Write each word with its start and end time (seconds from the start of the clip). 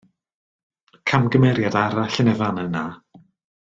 Camgymeriad 1.13 1.79
arall 1.85 2.21
yn 2.25 2.35
y 2.35 2.37
fan 2.43 2.67
yna. 2.67 2.87